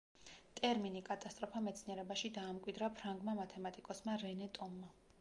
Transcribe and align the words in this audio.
ტერმინი 0.59 1.01
კატასტროფა 1.09 1.61
მეცნიერებაში 1.67 2.33
დაამკვიდრა 2.39 2.93
ფრანგმა 2.99 3.39
მათემატიკოსმა 3.45 4.21
რენე 4.29 4.53
ტომმა. 4.61 4.95